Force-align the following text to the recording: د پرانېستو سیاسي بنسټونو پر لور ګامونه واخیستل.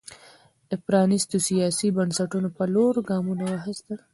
د 0.69 0.71
پرانېستو 0.85 1.37
سیاسي 1.49 1.87
بنسټونو 1.97 2.49
پر 2.57 2.67
لور 2.75 2.95
ګامونه 3.09 3.43
واخیستل. 3.47 3.99